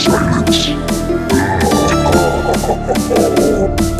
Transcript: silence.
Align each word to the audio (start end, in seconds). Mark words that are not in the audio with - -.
silence. 0.00 0.70